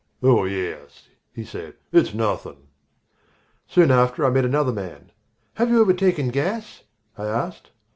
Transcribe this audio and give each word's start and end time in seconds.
"Oh, 0.23 0.45
yes," 0.45 1.09
he 1.31 1.43
said; 1.45 1.75
"it's 1.91 2.11
nothing." 2.11 2.65
Soon 3.67 3.91
after 3.91 4.25
I 4.25 4.31
met 4.31 4.45
another 4.45 4.71
man. 4.73 5.11
"Have 5.53 5.69
you 5.69 5.79
ever 5.79 5.93
taken 5.93 6.29
gas?" 6.29 6.81
I 7.19 7.25
asked. 7.25 7.69